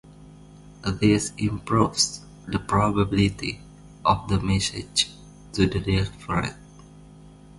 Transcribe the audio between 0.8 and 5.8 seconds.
This improves the probability of the message to be